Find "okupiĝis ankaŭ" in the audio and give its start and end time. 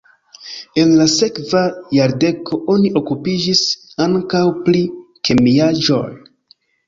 3.01-4.41